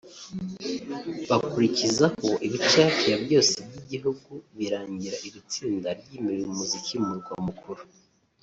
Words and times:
bakurikizaho 1.29 2.29
ibice 2.45 2.77
hafi 2.87 3.05
ya 3.11 3.17
byose 3.25 3.55
by'igihugu 3.67 4.31
birangira 4.57 5.17
iri 5.27 5.39
tsinda 5.49 5.89
ryimuriye 5.99 6.45
umuziki 6.51 6.93
mu 7.01 7.07
murwa 7.13 7.35
mukuru 7.47 7.81